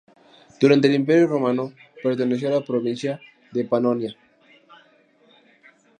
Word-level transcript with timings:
Durante 0.59 0.87
el 0.87 0.95
Imperio 0.95 1.27
Romano 1.27 1.73
perteneció 2.01 2.47
a 2.49 2.53
la 2.59 2.65
provincia 2.65 3.21
de 3.51 3.65
Panonia. 3.65 4.15